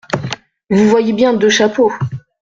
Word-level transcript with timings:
Vous 0.71 0.89
voyez 0.89 1.13
bien 1.13 1.35
deux 1.35 1.51
chapeaux! 1.51 1.91